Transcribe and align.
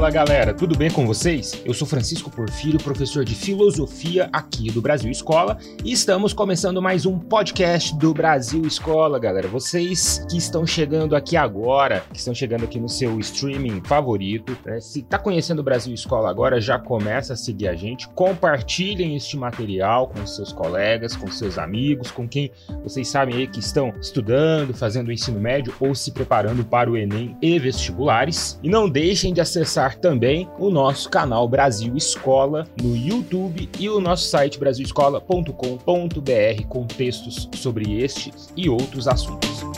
Fala 0.00 0.10
galera, 0.10 0.54
tudo 0.54 0.78
bem 0.78 0.90
com 0.90 1.06
vocês? 1.06 1.60
Eu 1.62 1.74
sou 1.74 1.86
Francisco 1.86 2.30
Porfírio, 2.30 2.82
professor 2.82 3.22
de 3.22 3.34
filosofia 3.34 4.30
aqui 4.32 4.70
do 4.70 4.80
Brasil 4.80 5.10
Escola 5.10 5.58
e 5.84 5.92
estamos 5.92 6.32
começando 6.32 6.80
mais 6.80 7.04
um 7.04 7.18
podcast 7.18 7.94
do 7.98 8.14
Brasil 8.14 8.62
Escola, 8.62 9.18
galera. 9.18 9.46
Vocês 9.46 10.24
que 10.30 10.38
estão 10.38 10.66
chegando 10.66 11.14
aqui 11.14 11.36
agora, 11.36 12.02
que 12.10 12.18
estão 12.18 12.34
chegando 12.34 12.64
aqui 12.64 12.80
no 12.80 12.88
seu 12.88 13.20
streaming 13.20 13.82
favorito, 13.84 14.56
né? 14.64 14.80
se 14.80 15.02
tá 15.02 15.18
conhecendo 15.18 15.58
o 15.58 15.62
Brasil 15.62 15.92
Escola 15.92 16.30
agora, 16.30 16.62
já 16.62 16.78
começa 16.78 17.34
a 17.34 17.36
seguir 17.36 17.68
a 17.68 17.74
gente, 17.74 18.08
compartilhem 18.08 19.14
este 19.14 19.36
material 19.36 20.08
com 20.08 20.26
seus 20.26 20.50
colegas, 20.50 21.14
com 21.14 21.30
seus 21.30 21.58
amigos, 21.58 22.10
com 22.10 22.26
quem 22.26 22.50
vocês 22.82 23.06
sabem 23.06 23.36
aí 23.36 23.46
que 23.46 23.60
estão 23.60 23.92
estudando, 24.00 24.72
fazendo 24.72 25.08
o 25.08 25.12
ensino 25.12 25.38
médio 25.38 25.74
ou 25.78 25.94
se 25.94 26.10
preparando 26.10 26.64
para 26.64 26.90
o 26.90 26.96
Enem 26.96 27.36
e 27.42 27.58
vestibulares. 27.58 28.58
E 28.62 28.70
não 28.70 28.88
deixem 28.88 29.34
de 29.34 29.42
acessar 29.42 29.89
também 29.98 30.48
o 30.58 30.70
nosso 30.70 31.08
canal 31.08 31.48
Brasil 31.48 31.96
Escola 31.96 32.66
no 32.82 32.96
YouTube 32.96 33.68
e 33.78 33.88
o 33.88 34.00
nosso 34.00 34.28
site 34.28 34.58
brasilescola.com.br 34.58 36.66
com 36.68 36.86
textos 36.86 37.48
sobre 37.54 38.02
estes 38.02 38.52
e 38.56 38.68
outros 38.68 39.08
assuntos. 39.08 39.69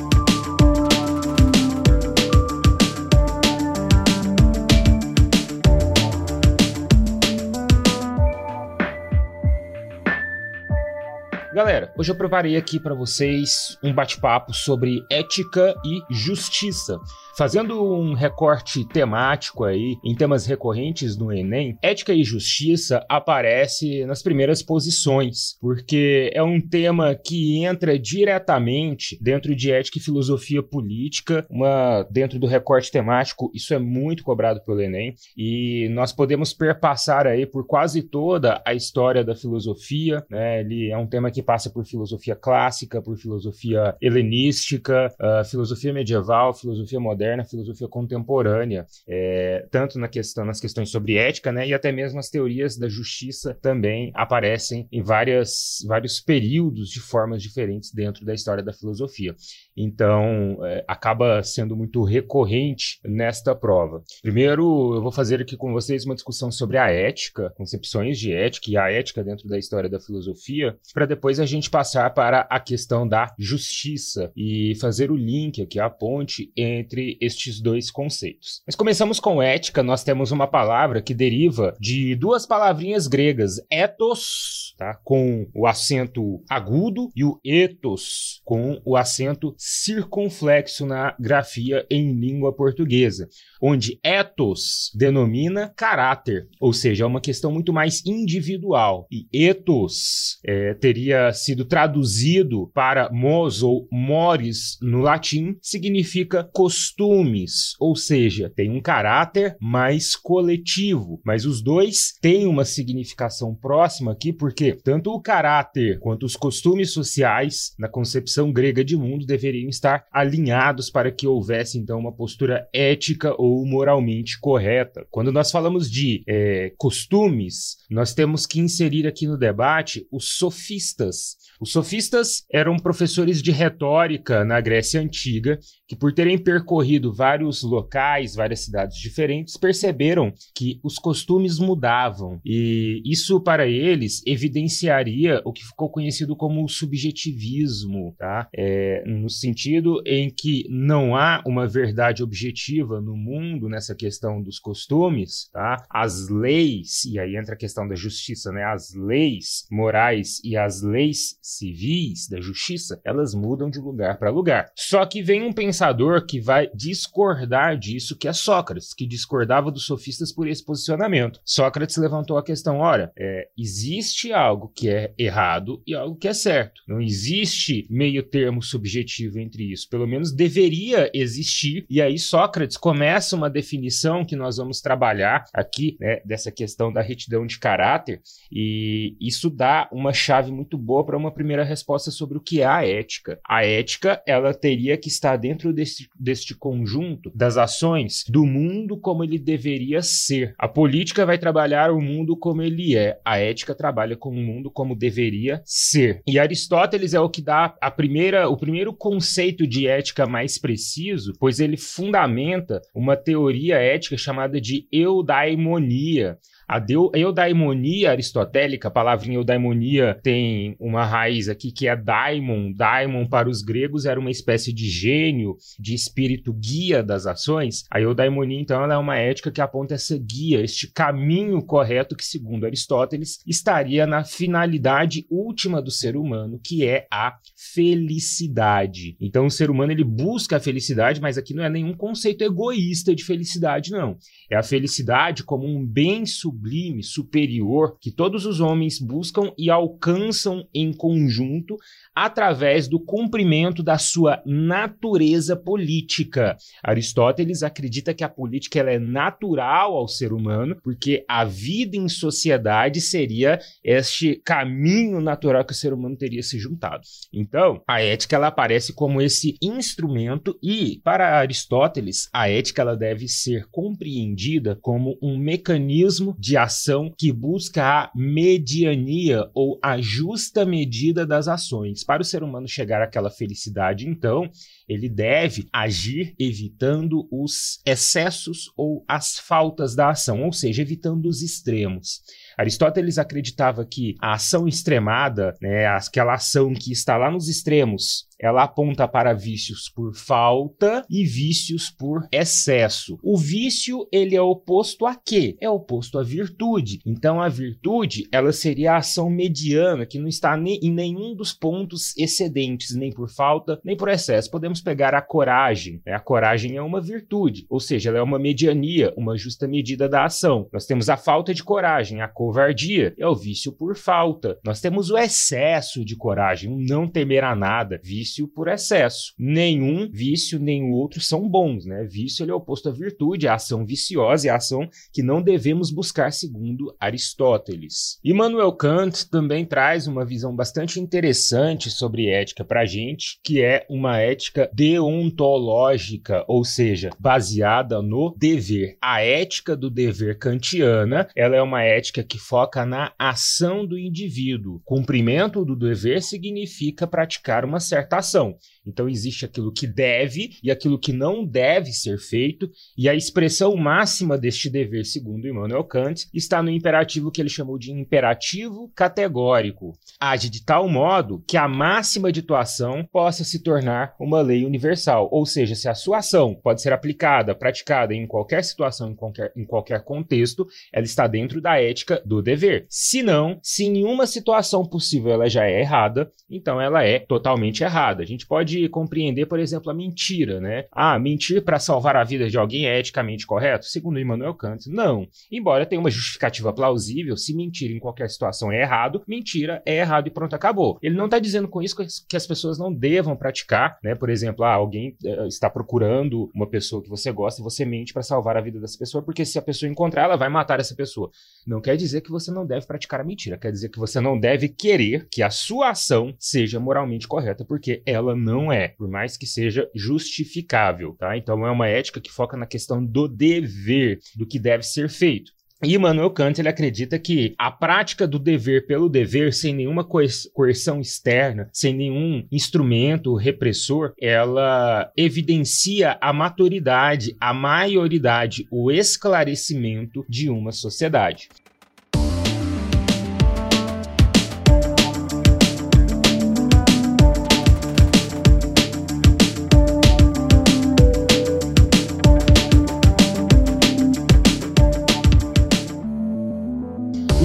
Galera, 11.54 11.92
hoje 11.98 12.10
eu 12.10 12.14
preparei 12.14 12.56
aqui 12.56 12.80
para 12.80 12.94
vocês 12.94 13.76
um 13.82 13.92
bate-papo 13.92 14.54
sobre 14.54 15.04
ética 15.10 15.74
e 15.84 16.00
justiça. 16.10 16.98
Fazendo 17.36 17.82
um 17.82 18.12
recorte 18.12 18.86
temático 18.86 19.64
aí 19.64 19.96
em 20.04 20.14
temas 20.14 20.44
recorrentes 20.44 21.16
no 21.16 21.32
Enem, 21.32 21.78
ética 21.82 22.12
e 22.12 22.22
justiça 22.22 23.04
aparece 23.08 24.04
nas 24.04 24.22
primeiras 24.22 24.62
posições, 24.62 25.56
porque 25.58 26.30
é 26.34 26.42
um 26.42 26.60
tema 26.60 27.14
que 27.14 27.64
entra 27.64 27.98
diretamente 27.98 29.18
dentro 29.20 29.56
de 29.56 29.72
ética 29.72 29.98
e 29.98 30.02
filosofia 30.02 30.62
política, 30.62 31.46
uma 31.48 32.06
dentro 32.10 32.38
do 32.38 32.46
recorte 32.46 32.90
temático, 32.90 33.50
isso 33.54 33.72
é 33.72 33.78
muito 33.78 34.22
cobrado 34.22 34.62
pelo 34.62 34.82
Enem, 34.82 35.14
e 35.34 35.88
nós 35.90 36.12
podemos 36.12 36.52
perpassar 36.52 37.26
aí 37.26 37.46
por 37.46 37.66
quase 37.66 38.02
toda 38.02 38.62
a 38.62 38.74
história 38.74 39.24
da 39.24 39.34
filosofia, 39.34 40.22
né? 40.30 40.60
Ele 40.60 40.90
é 40.90 40.98
um 40.98 41.06
tema 41.06 41.30
que 41.30 41.41
passa 41.42 41.70
por 41.70 41.84
filosofia 41.84 42.34
clássica, 42.34 43.02
por 43.02 43.16
filosofia 43.16 43.96
helenística, 44.00 45.12
uh, 45.20 45.44
filosofia 45.44 45.92
medieval, 45.92 46.54
filosofia 46.54 47.00
moderna 47.00 47.44
filosofia 47.44 47.88
contemporânea, 47.88 48.86
é, 49.06 49.66
tanto 49.70 49.98
na 49.98 50.08
questão, 50.08 50.44
nas 50.44 50.60
questões 50.60 50.90
sobre 50.90 51.16
ética, 51.16 51.52
né, 51.52 51.66
e 51.66 51.74
até 51.74 51.92
mesmo 51.92 52.18
as 52.18 52.28
teorias 52.28 52.76
da 52.76 52.88
justiça 52.88 53.56
também 53.60 54.10
aparecem 54.14 54.88
em 54.90 55.02
várias, 55.02 55.84
vários 55.86 56.20
períodos 56.20 56.88
de 56.88 57.00
formas 57.00 57.42
diferentes 57.42 57.92
dentro 57.92 58.24
da 58.24 58.34
história 58.34 58.62
da 58.62 58.72
filosofia. 58.72 59.34
Então, 59.76 60.58
é, 60.64 60.84
acaba 60.88 61.42
sendo 61.42 61.76
muito 61.76 62.02
recorrente 62.02 62.98
nesta 63.04 63.54
prova. 63.54 64.02
Primeiro, 64.22 64.94
eu 64.94 65.02
vou 65.02 65.12
fazer 65.12 65.40
aqui 65.40 65.56
com 65.56 65.72
vocês 65.72 66.04
uma 66.04 66.14
discussão 66.14 66.50
sobre 66.50 66.78
a 66.78 66.90
ética, 66.90 67.52
concepções 67.56 68.18
de 68.18 68.32
ética 68.32 68.70
e 68.70 68.76
a 68.76 68.90
ética 68.90 69.24
dentro 69.24 69.48
da 69.48 69.58
história 69.58 69.88
da 69.88 70.00
filosofia, 70.00 70.76
para 70.94 71.06
depois 71.06 71.31
a 71.38 71.46
gente 71.46 71.70
passar 71.70 72.12
para 72.14 72.40
a 72.50 72.60
questão 72.60 73.06
da 73.06 73.32
justiça 73.38 74.32
e 74.36 74.74
fazer 74.80 75.10
o 75.10 75.16
link 75.16 75.62
aqui, 75.62 75.78
a 75.78 75.88
ponte 75.88 76.52
entre 76.56 77.18
estes 77.20 77.60
dois 77.60 77.90
conceitos. 77.90 78.62
Mas 78.66 78.76
começamos 78.76 79.20
com 79.20 79.42
ética, 79.42 79.82
nós 79.82 80.04
temos 80.04 80.30
uma 80.30 80.46
palavra 80.46 81.02
que 81.02 81.14
deriva 81.14 81.74
de 81.80 82.14
duas 82.14 82.46
palavrinhas 82.46 83.06
gregas, 83.06 83.60
ethos, 83.70 84.71
tá? 84.82 84.98
com 85.04 85.48
o 85.54 85.66
acento 85.66 86.42
agudo, 86.50 87.10
e 87.14 87.24
o 87.24 87.38
ethos, 87.44 88.40
com 88.44 88.80
o 88.84 88.96
acento 88.96 89.54
circunflexo 89.56 90.84
na 90.84 91.14
grafia 91.20 91.86
em 91.88 92.12
língua 92.12 92.52
portuguesa, 92.52 93.28
onde 93.60 94.00
ethos 94.02 94.90
denomina 94.94 95.72
caráter, 95.76 96.48
ou 96.60 96.72
seja, 96.72 97.04
é 97.04 97.06
uma 97.06 97.20
questão 97.20 97.52
muito 97.52 97.72
mais 97.72 98.04
individual, 98.04 99.06
e 99.10 99.28
ethos 99.32 100.40
é, 100.44 100.74
teria 100.74 101.32
sido 101.32 101.64
traduzido 101.64 102.68
para 102.74 103.08
mos 103.12 103.62
ou 103.62 103.86
mores 103.90 104.78
no 104.82 105.00
latim, 105.00 105.56
significa 105.62 106.42
costumes, 106.52 107.74
ou 107.78 107.94
seja, 107.94 108.50
tem 108.50 108.70
um 108.70 108.80
caráter 108.80 109.56
mais 109.60 110.16
coletivo, 110.16 111.20
mas 111.24 111.46
os 111.46 111.62
dois 111.62 112.14
têm 112.20 112.46
uma 112.48 112.64
significação 112.64 113.54
próxima 113.54 114.10
aqui, 114.12 114.32
porque 114.32 114.71
tanto 114.72 115.10
o 115.10 115.20
caráter 115.20 115.98
quanto 116.00 116.24
os 116.24 116.36
costumes 116.36 116.92
sociais, 116.92 117.74
na 117.78 117.88
concepção 117.88 118.52
grega 118.52 118.84
de 118.84 118.96
mundo, 118.96 119.26
deveriam 119.26 119.68
estar 119.68 120.04
alinhados 120.12 120.90
para 120.90 121.10
que 121.10 121.26
houvesse 121.26 121.78
então 121.78 121.98
uma 121.98 122.12
postura 122.12 122.68
ética 122.72 123.34
ou 123.40 123.64
moralmente 123.66 124.38
correta. 124.40 125.06
Quando 125.10 125.32
nós 125.32 125.50
falamos 125.50 125.90
de 125.90 126.22
é, 126.26 126.72
costumes, 126.76 127.76
nós 127.90 128.14
temos 128.14 128.46
que 128.46 128.60
inserir 128.60 129.06
aqui 129.06 129.26
no 129.26 129.38
debate 129.38 130.06
os 130.10 130.36
sofistas. 130.36 131.36
Os 131.60 131.70
sofistas 131.70 132.44
eram 132.52 132.76
professores 132.76 133.40
de 133.40 133.52
retórica 133.52 134.44
na 134.44 134.60
Grécia 134.60 135.00
Antiga 135.00 135.58
que, 135.86 135.96
por 135.96 136.12
terem 136.12 136.38
percorrido 136.38 137.12
vários 137.12 137.62
locais, 137.62 138.34
várias 138.34 138.60
cidades 138.60 138.98
diferentes, 138.98 139.56
perceberam 139.56 140.32
que 140.54 140.80
os 140.82 140.96
costumes 140.96 141.58
mudavam. 141.58 142.40
E 142.44 143.02
isso, 143.04 143.40
para 143.40 143.66
eles, 143.66 144.22
evidenciaria 144.52 145.40
o 145.44 145.52
que 145.52 145.64
ficou 145.64 145.90
conhecido 145.90 146.36
como 146.36 146.62
o 146.62 146.68
subjetivismo, 146.68 148.14
tá? 148.18 148.48
É, 148.54 149.02
no 149.06 149.30
sentido 149.30 150.02
em 150.04 150.30
que 150.30 150.66
não 150.68 151.16
há 151.16 151.42
uma 151.46 151.66
verdade 151.66 152.22
objetiva 152.22 153.00
no 153.00 153.16
mundo 153.16 153.68
nessa 153.68 153.94
questão 153.94 154.42
dos 154.42 154.58
costumes, 154.58 155.48
tá? 155.52 155.84
As 155.90 156.28
leis, 156.28 157.04
e 157.04 157.18
aí 157.18 157.36
entra 157.36 157.54
a 157.54 157.58
questão 157.58 157.88
da 157.88 157.94
justiça, 157.94 158.52
né? 158.52 158.64
As 158.64 158.94
leis 158.94 159.66
morais 159.70 160.40
e 160.44 160.56
as 160.56 160.82
leis 160.82 161.38
civis 161.40 162.28
da 162.28 162.40
justiça, 162.40 163.00
elas 163.04 163.34
mudam 163.34 163.70
de 163.70 163.78
lugar 163.78 164.18
para 164.18 164.30
lugar. 164.30 164.70
Só 164.76 165.06
que 165.06 165.22
vem 165.22 165.42
um 165.42 165.52
pensador 165.52 166.26
que 166.26 166.40
vai 166.40 166.68
discordar 166.74 167.78
disso, 167.78 168.16
que 168.16 168.28
é 168.28 168.32
Sócrates, 168.32 168.92
que 168.92 169.06
discordava 169.06 169.70
dos 169.70 169.86
sofistas 169.86 170.32
por 170.32 170.46
esse 170.46 170.64
posicionamento. 170.64 171.40
Sócrates 171.44 171.96
levantou 171.96 172.36
a 172.36 172.44
questão: 172.44 172.78
olha, 172.78 173.10
é, 173.16 173.48
existe 173.56 174.32
algo 174.42 174.72
que 174.74 174.88
é 174.88 175.12
errado 175.18 175.82
e 175.86 175.94
algo 175.94 176.16
que 176.16 176.28
é 176.28 176.34
certo. 176.34 176.82
Não 176.86 177.00
existe 177.00 177.86
meio 177.88 178.22
termo 178.22 178.62
subjetivo 178.62 179.38
entre 179.38 179.72
isso. 179.72 179.88
Pelo 179.88 180.06
menos 180.06 180.32
deveria 180.32 181.10
existir. 181.14 181.86
E 181.88 182.00
aí 182.00 182.18
Sócrates 182.18 182.76
começa 182.76 183.36
uma 183.36 183.50
definição 183.50 184.24
que 184.24 184.36
nós 184.36 184.56
vamos 184.56 184.80
trabalhar 184.80 185.44
aqui, 185.52 185.96
né, 186.00 186.20
dessa 186.24 186.50
questão 186.50 186.92
da 186.92 187.00
retidão 187.00 187.46
de 187.46 187.58
caráter, 187.58 188.20
e 188.50 189.16
isso 189.20 189.48
dá 189.48 189.88
uma 189.92 190.12
chave 190.12 190.50
muito 190.50 190.76
boa 190.76 191.04
para 191.04 191.16
uma 191.16 191.32
primeira 191.32 191.64
resposta 191.64 192.10
sobre 192.10 192.38
o 192.38 192.40
que 192.40 192.60
é 192.60 192.66
a 192.66 192.84
ética. 192.86 193.38
A 193.46 193.64
ética, 193.64 194.22
ela 194.26 194.52
teria 194.52 194.96
que 194.96 195.08
estar 195.08 195.36
dentro 195.36 195.72
deste, 195.72 196.08
deste 196.18 196.54
conjunto 196.54 197.30
das 197.34 197.56
ações 197.56 198.24
do 198.28 198.44
mundo 198.44 198.96
como 198.96 199.24
ele 199.24 199.38
deveria 199.38 200.02
ser. 200.02 200.54
A 200.58 200.68
política 200.68 201.24
vai 201.24 201.38
trabalhar 201.38 201.90
o 201.90 202.00
mundo 202.00 202.36
como 202.36 202.62
ele 202.62 202.96
é. 202.96 203.20
A 203.24 203.38
ética 203.38 203.74
trabalha 203.74 204.16
com 204.16 204.31
o 204.32 204.42
mundo 204.42 204.70
como 204.70 204.96
deveria 204.96 205.62
ser. 205.64 206.22
E 206.26 206.38
Aristóteles 206.38 207.14
é 207.14 207.20
o 207.20 207.28
que 207.28 207.42
dá 207.42 207.74
a 207.80 207.90
primeira, 207.90 208.48
o 208.48 208.56
primeiro 208.56 208.92
conceito 208.94 209.66
de 209.66 209.86
ética 209.86 210.26
mais 210.26 210.58
preciso, 210.58 211.32
pois 211.38 211.60
ele 211.60 211.76
fundamenta 211.76 212.80
uma 212.94 213.16
teoria 213.16 213.76
ética 213.76 214.16
chamada 214.16 214.60
de 214.60 214.86
eudaimonia, 214.90 216.38
a 216.72 217.18
eudaimonia 217.18 218.12
aristotélica, 218.12 218.88
a 218.88 218.90
palavrinha 218.90 219.36
eudaimonia 219.36 220.18
tem 220.22 220.74
uma 220.80 221.04
raiz 221.04 221.50
aqui 221.50 221.70
que 221.70 221.86
é 221.86 221.94
daimon. 221.94 222.72
Daimon 222.72 223.28
para 223.28 223.46
os 223.46 223.60
gregos 223.60 224.06
era 224.06 224.18
uma 224.18 224.30
espécie 224.30 224.72
de 224.72 224.88
gênio, 224.88 225.54
de 225.78 225.92
espírito 225.92 226.50
guia 226.50 227.02
das 227.02 227.26
ações. 227.26 227.84
A 227.90 228.00
eudaimonia, 228.00 228.58
então, 228.58 228.90
é 228.90 228.96
uma 228.96 229.18
ética 229.18 229.50
que 229.50 229.60
aponta 229.60 229.94
essa 229.94 230.16
guia, 230.16 230.62
este 230.62 230.90
caminho 230.90 231.62
correto 231.62 232.16
que, 232.16 232.24
segundo 232.24 232.64
Aristóteles, 232.64 233.40
estaria 233.46 234.06
na 234.06 234.24
finalidade 234.24 235.26
última 235.30 235.82
do 235.82 235.90
ser 235.90 236.16
humano, 236.16 236.58
que 236.64 236.86
é 236.86 237.06
a 237.12 237.36
felicidade. 237.74 239.14
Então, 239.20 239.44
o 239.44 239.50
ser 239.50 239.68
humano 239.68 239.92
ele 239.92 240.04
busca 240.04 240.56
a 240.56 240.60
felicidade, 240.60 241.20
mas 241.20 241.36
aqui 241.36 241.52
não 241.52 241.64
é 241.64 241.68
nenhum 241.68 241.92
conceito 241.92 242.42
egoísta 242.42 243.14
de 243.14 243.24
felicidade, 243.24 243.90
não. 243.90 244.16
É 244.50 244.56
a 244.56 244.62
felicidade 244.62 245.44
como 245.44 245.66
um 245.66 245.84
bem 245.84 246.24
sublime 246.24 246.61
sublime, 246.62 247.02
superior, 247.02 247.96
que 248.00 248.10
todos 248.10 248.46
os 248.46 248.60
homens 248.60 249.00
buscam 249.00 249.52
e 249.58 249.68
alcançam 249.68 250.66
em 250.72 250.92
conjunto 250.92 251.76
através 252.14 252.86
do 252.86 253.00
cumprimento 253.00 253.82
da 253.82 253.98
sua 253.98 254.40
natureza 254.46 255.56
política. 255.56 256.56
Aristóteles 256.82 257.62
acredita 257.62 258.14
que 258.14 258.22
a 258.22 258.28
política 258.28 258.78
ela 258.78 258.92
é 258.92 258.98
natural 258.98 259.96
ao 259.96 260.06
ser 260.06 260.32
humano, 260.32 260.76
porque 260.82 261.24
a 261.28 261.44
vida 261.44 261.96
em 261.96 262.08
sociedade 262.08 263.00
seria 263.00 263.58
este 263.82 264.36
caminho 264.44 265.20
natural 265.20 265.64
que 265.64 265.72
o 265.72 265.76
ser 265.76 265.92
humano 265.92 266.16
teria 266.16 266.42
se 266.42 266.58
juntado. 266.58 267.02
Então, 267.32 267.82
a 267.88 268.00
ética 268.00 268.36
ela 268.36 268.48
aparece 268.48 268.92
como 268.92 269.20
esse 269.20 269.56
instrumento 269.60 270.56
e, 270.62 271.00
para 271.02 271.38
Aristóteles, 271.38 272.28
a 272.32 272.48
ética 272.48 272.82
ela 272.82 272.96
deve 272.96 273.26
ser 273.26 273.66
compreendida 273.70 274.78
como 274.80 275.18
um 275.22 275.36
mecanismo 275.36 276.36
de 276.38 276.51
ação 276.56 277.12
que 277.16 277.32
busca 277.32 277.84
a 277.84 278.10
mediania 278.14 279.48
ou 279.54 279.78
a 279.82 280.00
justa 280.00 280.64
medida 280.64 281.26
das 281.26 281.48
ações. 281.48 282.04
Para 282.04 282.22
o 282.22 282.24
ser 282.24 282.42
humano 282.42 282.68
chegar 282.68 283.02
àquela 283.02 283.30
felicidade, 283.30 284.08
então, 284.08 284.50
ele 284.92 285.08
deve 285.08 285.66
agir 285.72 286.34
evitando 286.38 287.26
os 287.30 287.80
excessos 287.86 288.72
ou 288.76 289.04
as 289.08 289.38
faltas 289.38 289.94
da 289.94 290.10
ação, 290.10 290.44
ou 290.44 290.52
seja, 290.52 290.82
evitando 290.82 291.26
os 291.26 291.42
extremos. 291.42 292.20
Aristóteles 292.56 293.18
acreditava 293.18 293.84
que 293.84 294.14
a 294.20 294.34
ação 294.34 294.68
extremada, 294.68 295.54
né, 295.60 295.86
aquela 295.86 296.34
ação 296.34 296.72
que 296.74 296.92
está 296.92 297.16
lá 297.16 297.30
nos 297.30 297.48
extremos, 297.48 298.28
ela 298.42 298.64
aponta 298.64 299.06
para 299.06 299.32
vícios 299.32 299.88
por 299.88 300.16
falta 300.16 301.06
e 301.08 301.24
vícios 301.24 301.88
por 301.90 302.26
excesso. 302.32 303.16
O 303.22 303.38
vício, 303.38 304.08
ele 304.12 304.34
é 304.34 304.42
oposto 304.42 305.06
a 305.06 305.14
quê? 305.14 305.56
É 305.60 305.70
oposto 305.70 306.18
à 306.18 306.24
virtude. 306.24 306.98
Então 307.06 307.40
a 307.40 307.48
virtude, 307.48 308.26
ela 308.32 308.52
seria 308.52 308.94
a 308.94 308.96
ação 308.96 309.30
mediana, 309.30 310.04
que 310.04 310.18
não 310.18 310.26
está 310.26 310.58
em 310.58 310.90
nenhum 310.90 311.36
dos 311.36 311.52
pontos 311.52 312.16
excedentes, 312.16 312.96
nem 312.96 313.12
por 313.12 313.30
falta, 313.30 313.80
nem 313.84 313.96
por 313.96 314.08
excesso. 314.08 314.50
Podemos 314.50 314.81
pegar 314.82 315.14
a 315.14 315.22
coragem. 315.22 316.00
Né? 316.04 316.12
A 316.12 316.20
coragem 316.20 316.76
é 316.76 316.82
uma 316.82 317.00
virtude, 317.00 317.66
ou 317.68 317.80
seja, 317.80 318.10
ela 318.10 318.18
é 318.18 318.22
uma 318.22 318.38
mediania, 318.38 319.12
uma 319.16 319.36
justa 319.36 319.66
medida 319.68 320.08
da 320.08 320.24
ação. 320.24 320.68
Nós 320.72 320.86
temos 320.86 321.08
a 321.08 321.16
falta 321.16 321.54
de 321.54 321.62
coragem, 321.62 322.20
a 322.20 322.28
covardia, 322.28 323.14
é 323.18 323.26
o 323.26 323.34
vício 323.34 323.72
por 323.72 323.96
falta. 323.96 324.58
Nós 324.64 324.80
temos 324.80 325.10
o 325.10 325.18
excesso 325.18 326.04
de 326.04 326.16
coragem, 326.16 326.72
o 326.72 326.78
não 326.78 327.08
temer 327.08 327.44
a 327.44 327.54
nada, 327.54 328.00
vício 328.02 328.48
por 328.48 328.68
excesso. 328.68 329.32
Nenhum 329.38 330.10
vício 330.10 330.58
nem 330.58 330.82
o 330.82 330.92
outro 330.92 331.20
são 331.20 331.48
bons, 331.48 331.84
né? 331.84 332.04
Vício 332.04 332.48
é 332.48 332.52
oposto 332.52 332.88
à 332.88 332.92
virtude, 332.92 333.48
a 333.48 333.54
ação 333.54 333.84
viciosa 333.84 334.46
e 334.46 334.50
a 334.50 334.56
ação 334.56 334.88
que 335.12 335.22
não 335.22 335.42
devemos 335.42 335.90
buscar 335.90 336.32
segundo 336.32 336.94
Aristóteles. 336.98 338.18
Immanuel 338.24 338.72
Kant 338.72 339.28
também 339.30 339.64
traz 339.64 340.06
uma 340.06 340.24
visão 340.24 340.54
bastante 340.54 341.00
interessante 341.00 341.90
sobre 341.90 342.28
ética 342.28 342.64
para 342.64 342.82
a 342.82 342.86
gente, 342.86 343.38
que 343.42 343.62
é 343.62 343.86
uma 343.88 344.18
ética 344.18 344.61
deontológica, 344.72 346.44
ou 346.46 346.64
seja, 346.64 347.10
baseada 347.18 348.02
no 348.02 348.34
dever. 348.38 348.96
A 349.00 349.22
ética 349.22 349.76
do 349.76 349.88
dever 349.90 350.38
kantiana, 350.38 351.28
ela 351.34 351.56
é 351.56 351.62
uma 351.62 351.82
ética 351.82 352.22
que 352.22 352.38
foca 352.38 352.84
na 352.84 353.12
ação 353.18 353.86
do 353.86 353.98
indivíduo. 353.98 354.80
Cumprimento 354.84 355.64
do 355.64 355.76
dever 355.76 356.22
significa 356.22 357.06
praticar 357.06 357.64
uma 357.64 357.80
certa 357.80 358.18
ação. 358.18 358.56
Então 358.86 359.08
existe 359.08 359.44
aquilo 359.44 359.72
que 359.72 359.86
deve 359.86 360.56
e 360.62 360.70
aquilo 360.70 360.98
que 360.98 361.12
não 361.12 361.44
deve 361.44 361.92
ser 361.92 362.18
feito, 362.18 362.70
e 362.96 363.08
a 363.08 363.14
expressão 363.14 363.76
máxima 363.76 364.36
deste 364.36 364.68
dever, 364.68 365.04
segundo 365.04 365.46
Immanuel 365.46 365.84
Kant, 365.84 366.28
está 366.32 366.62
no 366.62 366.70
imperativo 366.70 367.30
que 367.30 367.40
ele 367.40 367.48
chamou 367.48 367.78
de 367.78 367.92
imperativo 367.92 368.90
categórico. 368.94 369.92
Age 370.20 370.48
de 370.48 370.64
tal 370.64 370.88
modo 370.88 371.42
que 371.46 371.56
a 371.56 371.68
máxima 371.68 372.32
de 372.32 372.42
tua 372.42 372.60
ação 372.60 373.08
possa 373.12 373.44
se 373.44 373.62
tornar 373.62 374.14
uma 374.18 374.40
lei 374.40 374.64
universal, 374.64 375.28
ou 375.30 375.46
seja, 375.46 375.74
se 375.74 375.88
a 375.88 375.94
sua 375.94 376.18
ação 376.18 376.54
pode 376.54 376.82
ser 376.82 376.92
aplicada, 376.92 377.54
praticada 377.54 378.14
em 378.14 378.26
qualquer 378.26 378.64
situação, 378.64 379.10
em 379.10 379.14
qualquer, 379.14 379.52
em 379.56 379.64
qualquer 379.64 380.04
contexto, 380.04 380.66
ela 380.92 381.04
está 381.04 381.26
dentro 381.26 381.60
da 381.60 381.80
ética 381.80 382.22
do 382.24 382.42
dever. 382.42 382.86
Se 382.88 383.22
não, 383.22 383.58
se 383.62 383.84
em 383.84 383.90
nenhuma 383.90 384.26
situação 384.26 384.84
possível 384.84 385.32
ela 385.32 385.48
já 385.48 385.66
é 385.66 385.80
errada, 385.80 386.30
então 386.50 386.80
ela 386.80 387.04
é 387.04 387.18
totalmente 387.18 387.82
errada. 387.82 388.22
A 388.22 388.26
gente 388.26 388.46
pode 388.46 388.71
pode 388.72 388.88
compreender, 388.88 389.46
por 389.46 389.58
exemplo, 389.58 389.90
a 389.90 389.94
mentira, 389.94 390.60
né? 390.60 390.86
Ah, 390.90 391.18
mentir 391.18 391.62
para 391.62 391.78
salvar 391.78 392.16
a 392.16 392.24
vida 392.24 392.48
de 392.48 392.58
alguém 392.58 392.86
é 392.86 392.98
eticamente 392.98 393.46
correto? 393.46 393.84
Segundo 393.86 394.18
Immanuel 394.18 394.54
Kant, 394.54 394.86
não. 394.88 395.26
Embora 395.50 395.86
tenha 395.86 396.00
uma 396.00 396.10
justificativa 396.10 396.72
plausível, 396.72 397.36
se 397.36 397.54
mentir 397.54 397.90
em 397.90 397.98
qualquer 397.98 398.28
situação 398.30 398.72
é 398.72 398.80
errado, 398.80 399.22
mentira 399.26 399.82
é 399.84 399.98
errado 399.98 400.28
e 400.28 400.30
pronto, 400.30 400.54
acabou. 400.54 400.98
Ele 401.02 401.16
não 401.16 401.26
está 401.26 401.38
dizendo 401.38 401.68
com 401.68 401.82
isso 401.82 401.96
que 402.28 402.36
as 402.36 402.46
pessoas 402.46 402.78
não 402.78 402.92
devam 402.92 403.36
praticar, 403.36 403.98
né? 404.02 404.14
Por 404.14 404.30
exemplo, 404.30 404.64
ah, 404.64 404.74
alguém 404.74 405.16
uh, 405.24 405.46
está 405.46 405.68
procurando 405.68 406.50
uma 406.54 406.66
pessoa 406.66 407.02
que 407.02 407.10
você 407.10 407.30
gosta 407.32 407.60
e 407.60 407.64
você 407.64 407.84
mente 407.84 408.12
para 408.12 408.22
salvar 408.22 408.56
a 408.56 408.60
vida 408.60 408.80
dessa 408.80 408.98
pessoa, 408.98 409.22
porque 409.22 409.44
se 409.44 409.58
a 409.58 409.62
pessoa 409.62 409.90
encontrar, 409.90 410.24
ela 410.24 410.36
vai 410.36 410.48
matar 410.48 410.80
essa 410.80 410.94
pessoa. 410.94 411.30
Não 411.66 411.80
quer 411.80 411.96
dizer 411.96 412.20
que 412.20 412.30
você 412.30 412.50
não 412.50 412.66
deve 412.66 412.86
praticar 412.86 413.20
a 413.20 413.24
mentira, 413.24 413.58
quer 413.58 413.70
dizer 413.70 413.88
que 413.88 413.98
você 413.98 414.20
não 414.20 414.38
deve 414.38 414.68
querer 414.68 415.26
que 415.30 415.42
a 415.42 415.50
sua 415.50 415.90
ação 415.90 416.34
seja 416.38 416.80
moralmente 416.80 417.28
correta, 417.28 417.64
porque 417.64 418.02
ela 418.06 418.34
não 418.34 418.61
não 418.62 418.72
é, 418.72 418.88
por 418.88 419.08
mais 419.08 419.36
que 419.36 419.46
seja 419.46 419.88
justificável, 419.94 421.16
tá? 421.18 421.36
Então 421.36 421.66
é 421.66 421.70
uma 421.70 421.88
ética 421.88 422.20
que 422.20 422.30
foca 422.30 422.56
na 422.56 422.66
questão 422.66 423.04
do 423.04 423.26
dever, 423.26 424.20
do 424.36 424.46
que 424.46 424.58
deve 424.58 424.84
ser 424.84 425.08
feito. 425.08 425.52
E 425.84 425.94
Immanuel 425.94 426.30
Kant 426.30 426.60
ele 426.60 426.68
acredita 426.68 427.18
que 427.18 427.56
a 427.58 427.68
prática 427.68 428.24
do 428.24 428.38
dever 428.38 428.86
pelo 428.86 429.08
dever, 429.08 429.52
sem 429.52 429.74
nenhuma 429.74 430.04
coerção 430.04 431.00
externa, 431.00 431.68
sem 431.72 431.92
nenhum 431.92 432.46
instrumento 432.52 433.34
repressor, 433.34 434.12
ela 434.20 435.10
evidencia 435.16 436.16
a 436.20 436.32
maturidade, 436.32 437.36
a 437.40 437.52
maioridade, 437.52 438.64
o 438.70 438.92
esclarecimento 438.92 440.24
de 440.28 440.48
uma 440.48 440.70
sociedade. 440.70 441.48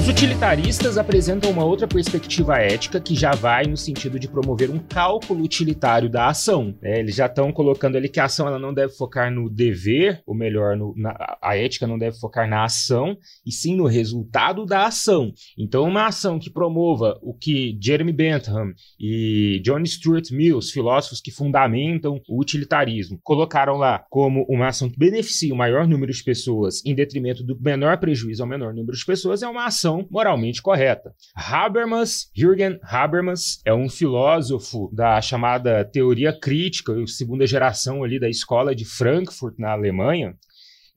Utilitaristas 0.08 0.96
apresentam 0.96 1.50
uma 1.50 1.64
outra 1.64 1.86
perspectiva 1.86 2.56
ética 2.56 2.98
que 2.98 3.14
já 3.14 3.32
vai 3.32 3.66
no 3.66 3.76
sentido 3.76 4.18
de 4.18 4.26
promover 4.26 4.70
um 4.70 4.78
cálculo 4.78 5.44
utilitário 5.44 6.08
da 6.08 6.28
ação. 6.28 6.74
É, 6.82 6.98
eles 6.98 7.14
já 7.14 7.26
estão 7.26 7.52
colocando 7.52 7.96
ali 7.96 8.08
que 8.08 8.18
a 8.18 8.24
ação 8.24 8.46
ela 8.46 8.58
não 8.58 8.72
deve 8.72 8.94
focar 8.94 9.30
no 9.30 9.50
dever, 9.50 10.22
ou 10.26 10.34
melhor, 10.34 10.76
no, 10.78 10.94
na, 10.96 11.14
a 11.42 11.56
ética 11.58 11.86
não 11.86 11.98
deve 11.98 12.18
focar 12.18 12.48
na 12.48 12.64
ação, 12.64 13.18
e 13.44 13.52
sim 13.52 13.76
no 13.76 13.86
resultado 13.86 14.64
da 14.64 14.86
ação. 14.86 15.30
Então, 15.58 15.84
uma 15.84 16.06
ação 16.06 16.38
que 16.38 16.48
promova 16.48 17.18
o 17.22 17.34
que 17.34 17.78
Jeremy 17.78 18.12
Bentham 18.12 18.72
e 18.98 19.60
John 19.62 19.84
Stuart 19.84 20.30
Mill, 20.30 20.62
filósofos 20.62 21.20
que 21.20 21.30
fundamentam 21.30 22.18
o 22.26 22.40
utilitarismo, 22.40 23.20
colocaram 23.22 23.76
lá 23.76 24.04
como 24.08 24.46
uma 24.48 24.68
ação 24.68 24.88
que 24.88 24.98
beneficia 24.98 25.52
o 25.52 25.56
maior 25.56 25.86
número 25.86 26.12
de 26.12 26.24
pessoas 26.24 26.82
em 26.86 26.94
detrimento 26.94 27.44
do 27.44 27.60
menor 27.60 27.98
prejuízo 27.98 28.42
ao 28.42 28.48
menor 28.48 28.72
número 28.72 28.96
de 28.96 29.04
pessoas, 29.04 29.42
é 29.42 29.48
uma 29.48 29.66
ação 29.66 29.97
moral 30.10 30.28
moralmente 30.28 30.60
correta. 30.60 31.14
Habermas, 31.34 32.30
Jürgen 32.34 32.78
Habermas, 32.82 33.60
é 33.64 33.72
um 33.72 33.88
filósofo 33.88 34.90
da 34.92 35.20
chamada 35.20 35.84
teoria 35.84 36.38
crítica, 36.38 36.92
segunda 37.06 37.46
geração 37.46 38.04
ali 38.04 38.20
da 38.20 38.28
escola 38.28 38.74
de 38.74 38.84
Frankfurt, 38.84 39.54
na 39.58 39.72
Alemanha, 39.72 40.34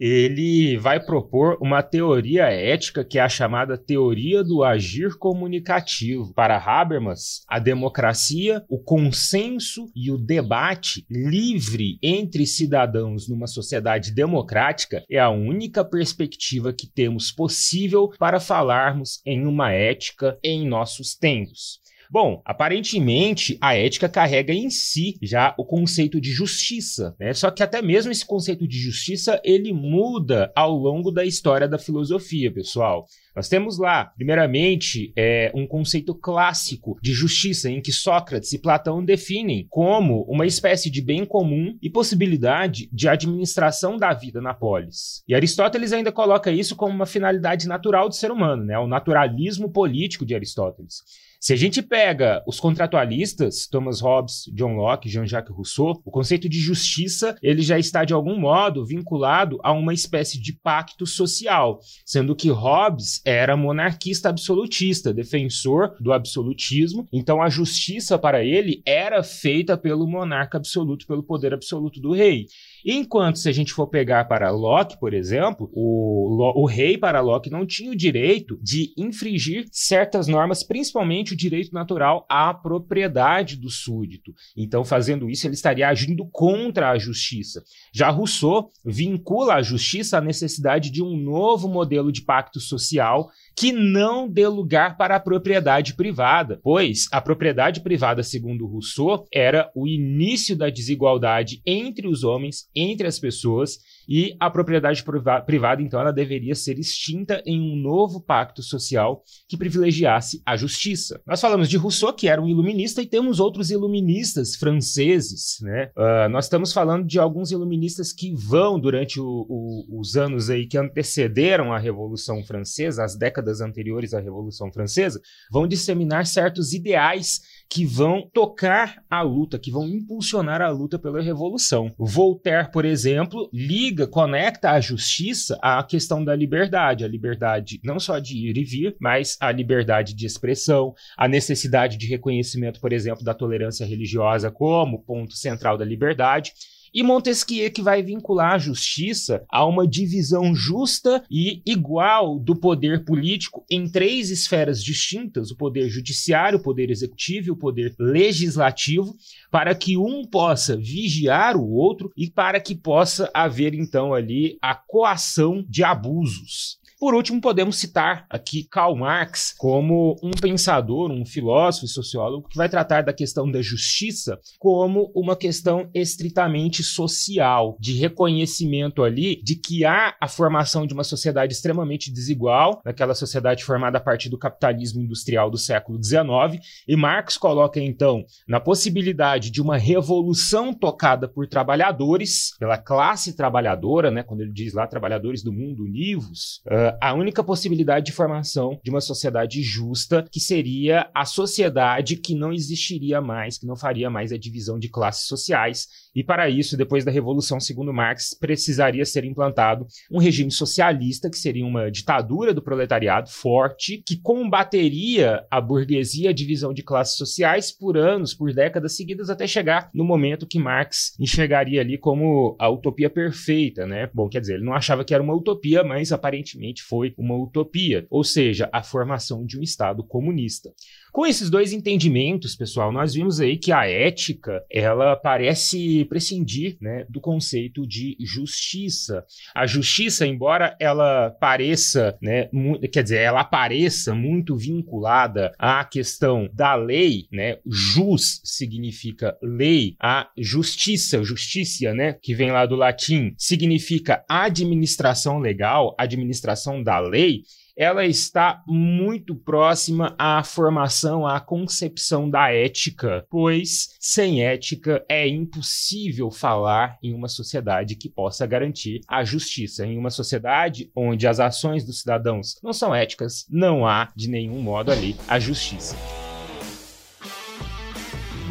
ele 0.01 0.77
vai 0.77 0.99
propor 0.99 1.59
uma 1.61 1.83
teoria 1.83 2.45
ética 2.45 3.05
que 3.05 3.19
é 3.19 3.21
a 3.21 3.29
chamada 3.29 3.77
teoria 3.77 4.43
do 4.43 4.63
agir 4.63 5.15
comunicativo. 5.15 6.33
Para 6.33 6.57
Habermas, 6.57 7.43
a 7.47 7.59
democracia, 7.59 8.65
o 8.67 8.79
consenso 8.79 9.91
e 9.95 10.09
o 10.09 10.17
debate 10.17 11.05
livre 11.07 11.99
entre 12.01 12.47
cidadãos 12.47 13.29
numa 13.29 13.45
sociedade 13.45 14.11
democrática 14.11 15.03
é 15.07 15.19
a 15.19 15.29
única 15.29 15.85
perspectiva 15.85 16.73
que 16.73 16.87
temos 16.87 17.31
possível 17.31 18.09
para 18.17 18.39
falarmos 18.39 19.21
em 19.23 19.45
uma 19.45 19.71
ética 19.71 20.35
em 20.43 20.67
nossos 20.67 21.13
tempos. 21.13 21.80
Bom, 22.11 22.41
aparentemente 22.43 23.57
a 23.61 23.73
ética 23.73 24.09
carrega 24.09 24.51
em 24.53 24.69
si 24.69 25.17
já 25.21 25.55
o 25.57 25.63
conceito 25.63 26.19
de 26.19 26.29
justiça, 26.33 27.15
né? 27.17 27.33
Só 27.33 27.49
que 27.49 27.63
até 27.63 27.81
mesmo 27.81 28.11
esse 28.11 28.25
conceito 28.25 28.67
de 28.67 28.77
justiça 28.77 29.39
ele 29.45 29.71
muda 29.71 30.51
ao 30.53 30.75
longo 30.75 31.09
da 31.09 31.23
história 31.23 31.69
da 31.69 31.77
filosofia, 31.77 32.51
pessoal. 32.51 33.05
Nós 33.33 33.47
temos 33.47 33.79
lá, 33.79 34.11
primeiramente, 34.17 35.13
é, 35.15 35.53
um 35.55 35.65
conceito 35.65 36.13
clássico 36.13 36.97
de 37.01 37.13
justiça 37.13 37.69
em 37.69 37.81
que 37.81 37.93
Sócrates 37.93 38.51
e 38.51 38.59
Platão 38.59 39.01
definem 39.05 39.65
como 39.69 40.23
uma 40.23 40.45
espécie 40.45 40.89
de 40.89 41.01
bem 41.01 41.25
comum 41.25 41.77
e 41.81 41.89
possibilidade 41.89 42.89
de 42.91 43.07
administração 43.07 43.95
da 43.95 44.13
vida 44.13 44.41
na 44.41 44.53
polis. 44.53 45.23
E 45.25 45.33
Aristóteles 45.33 45.93
ainda 45.93 46.11
coloca 46.11 46.51
isso 46.51 46.75
como 46.75 46.93
uma 46.93 47.05
finalidade 47.05 47.69
natural 47.69 48.09
do 48.09 48.15
ser 48.15 48.31
humano, 48.31 48.65
né? 48.65 48.77
o 48.77 48.85
naturalismo 48.85 49.71
político 49.71 50.25
de 50.25 50.35
Aristóteles. 50.35 50.95
Se 51.43 51.53
a 51.53 51.55
gente 51.55 51.81
pega 51.81 52.43
os 52.45 52.59
contratualistas, 52.59 53.65
Thomas 53.65 53.99
Hobbes, 53.99 54.43
John 54.53 54.75
Locke, 54.75 55.09
Jean-Jacques 55.09 55.51
Rousseau, 55.51 55.99
o 56.05 56.11
conceito 56.11 56.47
de 56.47 56.59
justiça, 56.59 57.35
ele 57.41 57.63
já 57.63 57.79
está 57.79 58.05
de 58.05 58.13
algum 58.13 58.39
modo 58.39 58.85
vinculado 58.85 59.59
a 59.63 59.71
uma 59.71 59.91
espécie 59.91 60.39
de 60.39 60.53
pacto 60.53 61.07
social, 61.07 61.79
sendo 62.05 62.35
que 62.35 62.51
Hobbes 62.51 63.23
era 63.25 63.57
monarquista 63.57 64.29
absolutista, 64.29 65.11
defensor 65.11 65.95
do 65.99 66.13
absolutismo, 66.13 67.07
então 67.11 67.41
a 67.41 67.49
justiça 67.49 68.19
para 68.19 68.45
ele 68.45 68.83
era 68.85 69.23
feita 69.23 69.75
pelo 69.75 70.07
monarca 70.07 70.59
absoluto, 70.59 71.07
pelo 71.07 71.23
poder 71.23 71.55
absoluto 71.55 71.99
do 71.99 72.13
rei. 72.13 72.45
Enquanto, 72.85 73.39
se 73.39 73.49
a 73.49 73.51
gente 73.51 73.73
for 73.73 73.87
pegar 73.87 74.25
para 74.25 74.51
Locke, 74.51 74.99
por 74.99 75.13
exemplo, 75.13 75.69
o, 75.73 76.61
o 76.61 76.65
rei 76.65 76.97
para 76.97 77.21
Locke 77.21 77.49
não 77.49 77.65
tinha 77.65 77.91
o 77.91 77.95
direito 77.95 78.59
de 78.61 78.93
infringir 78.97 79.65
certas 79.71 80.27
normas, 80.27 80.63
principalmente 80.63 81.33
o 81.33 81.37
direito 81.37 81.73
natural 81.73 82.25
à 82.29 82.53
propriedade 82.53 83.55
do 83.55 83.69
súdito. 83.69 84.33
Então, 84.55 84.83
fazendo 84.83 85.29
isso, 85.29 85.47
ele 85.47 85.53
estaria 85.53 85.87
agindo 85.87 86.27
contra 86.31 86.91
a 86.91 86.97
justiça. 86.97 87.63
Já 87.93 88.09
Rousseau 88.09 88.71
vincula 88.83 89.55
a 89.55 89.61
justiça 89.61 90.17
à 90.17 90.21
necessidade 90.21 90.89
de 90.89 91.03
um 91.03 91.17
novo 91.17 91.67
modelo 91.67 92.11
de 92.11 92.21
pacto 92.21 92.59
social 92.59 93.29
que 93.55 93.71
não 93.71 94.27
dê 94.27 94.47
lugar 94.47 94.97
para 94.97 95.15
a 95.15 95.19
propriedade 95.19 95.93
privada, 95.93 96.59
pois 96.63 97.07
a 97.11 97.21
propriedade 97.21 97.81
privada, 97.81 98.23
segundo 98.23 98.65
Rousseau, 98.65 99.25
era 99.33 99.69
o 99.75 99.87
início 99.87 100.55
da 100.55 100.69
desigualdade 100.69 101.61
entre 101.65 102.07
os 102.07 102.23
homens, 102.23 102.69
entre 102.75 103.07
as 103.07 103.19
pessoas, 103.19 103.79
e 104.13 104.35
a 104.41 104.49
propriedade 104.49 105.05
privada, 105.45 105.81
então, 105.81 106.01
ela 106.01 106.11
deveria 106.11 106.53
ser 106.53 106.77
extinta 106.77 107.41
em 107.45 107.61
um 107.61 107.77
novo 107.77 108.19
pacto 108.19 108.61
social 108.61 109.23
que 109.47 109.55
privilegiasse 109.55 110.41
a 110.45 110.57
justiça. 110.57 111.21
Nós 111.25 111.39
falamos 111.39 111.69
de 111.69 111.77
Rousseau, 111.77 112.11
que 112.11 112.27
era 112.27 112.41
um 112.41 112.47
iluminista, 112.49 113.01
e 113.01 113.05
temos 113.05 113.39
outros 113.39 113.71
iluministas 113.71 114.57
franceses, 114.57 115.59
né? 115.61 115.91
Uh, 115.95 116.27
nós 116.29 116.43
estamos 116.43 116.73
falando 116.73 117.07
de 117.07 117.19
alguns 117.19 117.51
iluministas 117.51 118.11
que 118.11 118.35
vão, 118.35 118.77
durante 118.77 119.17
o, 119.17 119.45
o, 119.47 120.01
os 120.01 120.17
anos 120.17 120.49
aí 120.49 120.67
que 120.67 120.77
antecederam 120.77 121.71
a 121.71 121.79
Revolução 121.79 122.43
Francesa, 122.43 123.05
as 123.05 123.17
décadas 123.17 123.61
anteriores 123.61 124.13
à 124.13 124.19
Revolução 124.19 124.69
Francesa, 124.73 125.21
vão 125.49 125.65
disseminar 125.65 126.25
certos 126.25 126.73
ideais 126.73 127.39
que 127.69 127.85
vão 127.85 128.29
tocar 128.33 129.01
a 129.09 129.21
luta, 129.21 129.57
que 129.57 129.71
vão 129.71 129.87
impulsionar 129.87 130.61
a 130.61 130.69
luta 130.69 130.99
pela 130.99 131.21
revolução. 131.21 131.93
Voltaire, 131.97 132.69
por 132.69 132.83
exemplo, 132.83 133.49
liga, 133.53 134.00
conecta 134.07 134.71
a 134.71 134.79
justiça 134.79 135.57
à 135.61 135.83
questão 135.83 136.23
da 136.23 136.35
liberdade, 136.35 137.03
a 137.03 137.07
liberdade 137.07 137.79
não 137.83 137.99
só 137.99 138.19
de 138.19 138.37
ir 138.37 138.57
e 138.57 138.63
vir, 138.63 138.95
mas 138.99 139.37
a 139.39 139.51
liberdade 139.51 140.13
de 140.13 140.25
expressão, 140.25 140.93
a 141.17 141.27
necessidade 141.27 141.97
de 141.97 142.07
reconhecimento, 142.07 142.79
por 142.79 142.93
exemplo, 142.93 143.23
da 143.23 143.33
tolerância 143.33 143.85
religiosa 143.85 144.51
como 144.51 145.03
ponto 145.03 145.35
central 145.35 145.77
da 145.77 145.85
liberdade 145.85 146.53
e 146.93 147.03
Montesquieu 147.03 147.71
que 147.71 147.81
vai 147.81 148.03
vincular 148.03 148.53
a 148.53 148.57
justiça 148.57 149.43
a 149.49 149.65
uma 149.65 149.87
divisão 149.87 150.53
justa 150.53 151.23
e 151.29 151.61
igual 151.65 152.39
do 152.39 152.55
poder 152.55 153.05
político 153.05 153.65
em 153.69 153.89
três 153.89 154.29
esferas 154.29 154.83
distintas: 154.83 155.51
o 155.51 155.57
poder 155.57 155.89
judiciário, 155.89 156.59
o 156.59 156.61
poder 156.61 156.89
executivo 156.89 157.47
e 157.47 157.51
o 157.51 157.57
poder 157.57 157.95
legislativo, 157.99 159.15
para 159.49 159.73
que 159.73 159.97
um 159.97 160.25
possa 160.25 160.75
vigiar 160.75 161.55
o 161.55 161.71
outro 161.71 162.11
e 162.17 162.29
para 162.29 162.59
que 162.59 162.75
possa 162.75 163.29
haver 163.33 163.73
então 163.73 164.13
ali 164.13 164.57
a 164.61 164.75
coação 164.75 165.65
de 165.67 165.83
abusos. 165.83 166.80
Por 167.01 167.15
último, 167.15 167.41
podemos 167.41 167.79
citar 167.79 168.27
aqui 168.29 168.63
Karl 168.69 168.95
Marx 168.95 169.55
como 169.57 170.15
um 170.21 170.29
pensador, 170.29 171.09
um 171.09 171.25
filósofo 171.25 171.87
e 171.87 171.89
sociólogo 171.89 172.47
que 172.47 172.55
vai 172.55 172.69
tratar 172.69 173.01
da 173.01 173.11
questão 173.11 173.49
da 173.49 173.59
justiça 173.59 174.39
como 174.59 175.11
uma 175.15 175.35
questão 175.35 175.89
estritamente 175.95 176.83
social, 176.83 177.75
de 177.79 177.93
reconhecimento 177.93 179.01
ali 179.01 179.41
de 179.41 179.55
que 179.55 179.83
há 179.83 180.15
a 180.21 180.27
formação 180.27 180.85
de 180.85 180.93
uma 180.93 181.03
sociedade 181.03 181.53
extremamente 181.53 182.13
desigual, 182.13 182.79
naquela 182.85 183.15
sociedade 183.15 183.65
formada 183.65 183.97
a 183.97 184.01
partir 184.01 184.29
do 184.29 184.37
capitalismo 184.37 185.01
industrial 185.01 185.49
do 185.49 185.57
século 185.57 185.97
XIX, 186.03 186.63
e 186.87 186.95
Marx 186.95 187.35
coloca 187.35 187.79
então 187.79 188.23
na 188.47 188.59
possibilidade 188.59 189.49
de 189.49 189.59
uma 189.59 189.75
revolução 189.75 190.71
tocada 190.71 191.27
por 191.27 191.47
trabalhadores, 191.47 192.55
pela 192.59 192.77
classe 192.77 193.35
trabalhadora, 193.35 194.11
né, 194.11 194.21
quando 194.21 194.41
ele 194.41 194.53
diz 194.53 194.75
lá 194.75 194.85
trabalhadores 194.85 195.41
do 195.41 195.51
mundo 195.51 195.83
univos, 195.83 196.61
a 197.01 197.13
única 197.13 197.43
possibilidade 197.43 198.07
de 198.07 198.11
formação 198.11 198.79
de 198.83 198.89
uma 198.89 199.01
sociedade 199.01 199.61
justa, 199.61 200.25
que 200.31 200.39
seria 200.39 201.09
a 201.13 201.25
sociedade 201.25 202.17
que 202.17 202.35
não 202.35 202.51
existiria 202.51 203.21
mais, 203.21 203.57
que 203.57 203.65
não 203.65 203.75
faria 203.75 204.09
mais 204.09 204.31
a 204.31 204.37
divisão 204.37 204.79
de 204.79 204.89
classes 204.89 205.27
sociais. 205.27 205.87
E 206.13 206.23
para 206.23 206.49
isso, 206.49 206.75
depois 206.75 207.05
da 207.05 207.11
Revolução, 207.11 207.59
segundo 207.59 207.93
Marx, 207.93 208.35
precisaria 208.37 209.05
ser 209.05 209.23
implantado 209.23 209.85
um 210.11 210.17
regime 210.17 210.51
socialista, 210.51 211.29
que 211.29 211.37
seria 211.37 211.65
uma 211.65 211.89
ditadura 211.89 212.53
do 212.53 212.61
proletariado 212.61 213.29
forte, 213.29 214.03
que 214.05 214.17
combateria 214.17 215.45
a 215.49 215.61
burguesia, 215.61 216.31
a 216.31 216.33
divisão 216.33 216.73
de 216.73 216.83
classes 216.83 217.15
sociais 217.15 217.71
por 217.71 217.97
anos, 217.97 218.33
por 218.33 218.53
décadas 218.53 218.95
seguidas, 218.95 219.29
até 219.29 219.47
chegar 219.47 219.89
no 219.93 220.03
momento 220.03 220.47
que 220.47 220.59
Marx 220.59 221.13
enxergaria 221.19 221.81
ali 221.81 221.97
como 221.97 222.55
a 222.59 222.69
utopia 222.69 223.09
perfeita, 223.09 223.85
né? 223.85 224.09
Bom, 224.13 224.27
quer 224.27 224.41
dizer, 224.41 224.55
ele 224.55 224.65
não 224.65 224.73
achava 224.73 225.05
que 225.05 225.13
era 225.13 225.23
uma 225.23 225.35
utopia, 225.35 225.83
mas 225.83 226.11
aparentemente 226.11 226.80
foi 226.81 227.13
uma 227.17 227.35
utopia, 227.35 228.05
ou 228.09 228.23
seja, 228.23 228.69
a 228.73 228.83
formação 228.83 229.45
de 229.45 229.59
um 229.59 229.61
Estado 229.61 230.03
comunista. 230.03 230.73
Com 231.11 231.25
esses 231.25 231.49
dois 231.49 231.73
entendimentos, 231.73 232.55
pessoal, 232.55 232.89
nós 232.89 233.13
vimos 233.13 233.41
aí 233.41 233.57
que 233.57 233.73
a 233.73 233.85
ética, 233.85 234.63
ela 234.71 235.13
parece 235.17 236.05
prescindir, 236.05 236.77
né, 236.79 237.05
do 237.09 237.19
conceito 237.19 237.85
de 237.85 238.15
justiça. 238.21 239.25
A 239.53 239.67
justiça, 239.67 240.25
embora 240.25 240.73
ela 240.79 241.29
pareça, 241.31 242.17
né, 242.21 242.49
quer 242.93 243.03
dizer, 243.03 243.17
ela 243.17 243.41
apareça 243.41 244.15
muito 244.15 244.55
vinculada 244.55 245.51
à 245.59 245.83
questão 245.83 246.49
da 246.53 246.75
lei, 246.75 247.25
né, 247.29 247.57
jus 247.67 248.39
significa 248.45 249.37
lei, 249.43 249.95
a 250.01 250.29
justiça, 250.37 251.21
justiça, 251.23 251.93
né, 251.93 252.13
que 252.13 252.33
vem 252.33 252.51
lá 252.51 252.65
do 252.65 252.77
latim, 252.77 253.33
significa 253.37 254.23
administração 254.29 255.39
legal, 255.39 255.93
administração 255.99 256.81
da 256.81 256.99
lei, 256.99 257.41
ela 257.75 258.05
está 258.05 258.61
muito 258.67 259.35
próxima 259.35 260.15
à 260.17 260.43
formação, 260.43 261.25
à 261.25 261.39
concepção 261.39 262.29
da 262.29 262.51
ética, 262.51 263.25
pois 263.29 263.95
sem 263.99 264.43
ética 264.43 265.03
é 265.09 265.27
impossível 265.27 266.29
falar 266.31 266.97
em 267.01 267.13
uma 267.13 267.27
sociedade 267.27 267.95
que 267.95 268.09
possa 268.09 268.45
garantir 268.45 269.01
a 269.07 269.23
justiça. 269.23 269.85
Em 269.85 269.97
uma 269.97 270.09
sociedade 270.09 270.91
onde 270.95 271.27
as 271.27 271.39
ações 271.39 271.85
dos 271.85 271.99
cidadãos 271.99 272.55
não 272.61 272.73
são 272.73 272.93
éticas, 272.93 273.45
não 273.49 273.85
há 273.85 274.11
de 274.15 274.29
nenhum 274.29 274.61
modo 274.61 274.91
ali 274.91 275.15
a 275.27 275.39
justiça. 275.39 275.95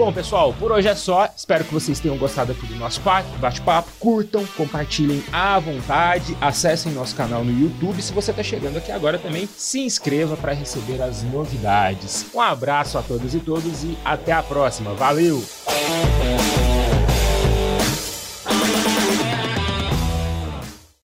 Bom, 0.01 0.11
pessoal, 0.11 0.55
por 0.55 0.73
hoje 0.73 0.89
é 0.89 0.95
só. 0.95 1.29
Espero 1.37 1.63
que 1.63 1.75
vocês 1.75 2.01
tenham 2.01 2.17
gostado 2.17 2.53
aqui 2.53 2.67
do 2.67 2.75
nosso 2.77 3.03
bate-papo. 3.39 3.91
Curtam, 4.01 4.47
compartilhem 4.57 5.23
à 5.31 5.59
vontade, 5.59 6.35
acessem 6.41 6.91
nosso 6.91 7.15
canal 7.15 7.45
no 7.45 7.53
YouTube. 7.53 8.01
Se 8.01 8.11
você 8.11 8.31
está 8.31 8.43
chegando 8.43 8.79
aqui 8.79 8.91
agora 8.91 9.19
também, 9.19 9.47
se 9.47 9.81
inscreva 9.81 10.39
para 10.39 10.55
receber 10.55 11.03
as 11.03 11.23
novidades. 11.23 12.25
Um 12.35 12.41
abraço 12.41 12.97
a 12.97 13.03
todos 13.03 13.35
e 13.35 13.41
todas 13.41 13.85
e 13.85 13.99
até 14.03 14.33
a 14.33 14.43
próxima. 14.43 14.95
Valeu! 14.95 15.45